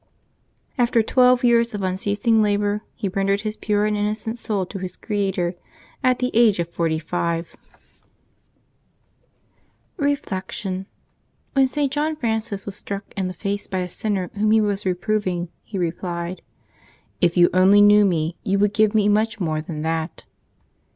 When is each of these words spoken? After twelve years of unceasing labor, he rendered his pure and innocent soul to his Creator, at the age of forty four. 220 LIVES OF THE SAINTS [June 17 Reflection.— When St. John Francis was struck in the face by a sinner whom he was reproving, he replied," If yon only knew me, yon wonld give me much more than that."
After 0.79 1.03
twelve 1.03 1.43
years 1.43 1.75
of 1.75 1.83
unceasing 1.83 2.41
labor, 2.41 2.81
he 2.95 3.07
rendered 3.07 3.41
his 3.41 3.55
pure 3.55 3.85
and 3.85 3.95
innocent 3.95 4.39
soul 4.39 4.65
to 4.65 4.79
his 4.79 4.95
Creator, 4.95 5.53
at 6.03 6.17
the 6.17 6.31
age 6.33 6.57
of 6.57 6.67
forty 6.67 6.97
four. 6.97 7.19
220 7.19 7.59
LIVES 9.99 10.19
OF 10.23 10.25
THE 10.25 10.39
SAINTS 10.39 10.57
[June 10.57 10.83
17 10.83 10.83
Reflection.— 10.83 10.85
When 11.53 11.67
St. 11.67 11.91
John 11.91 12.15
Francis 12.15 12.65
was 12.65 12.75
struck 12.75 13.03
in 13.15 13.27
the 13.27 13.35
face 13.35 13.67
by 13.67 13.77
a 13.81 13.87
sinner 13.87 14.31
whom 14.33 14.49
he 14.49 14.59
was 14.59 14.87
reproving, 14.87 15.49
he 15.61 15.77
replied," 15.77 16.41
If 17.21 17.37
yon 17.37 17.51
only 17.53 17.81
knew 17.81 18.03
me, 18.03 18.37
yon 18.43 18.61
wonld 18.61 18.73
give 18.73 18.95
me 18.95 19.07
much 19.07 19.39
more 19.39 19.61
than 19.61 19.83
that." 19.83 20.23